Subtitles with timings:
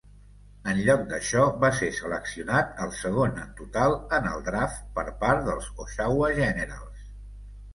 [0.71, 5.47] En lloc d'això, va ser seleccionat el segon en total en el draft per part
[5.51, 7.07] dels Oshawa Generals.